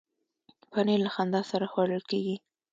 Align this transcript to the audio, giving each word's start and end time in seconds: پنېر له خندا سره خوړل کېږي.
پنېر 0.71 0.99
له 1.05 1.11
خندا 1.15 1.41
سره 1.51 1.65
خوړل 1.71 2.03
کېږي. 2.11 2.35